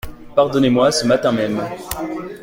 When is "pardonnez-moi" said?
0.33-0.91